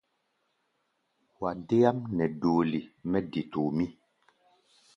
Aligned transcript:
Wa 1.39 1.49
deáʼm 1.67 1.97
nɛ 2.15 2.25
doole 2.41 2.79
mɛ 3.09 3.17
de 3.31 3.41
tomʼí. 3.51 3.85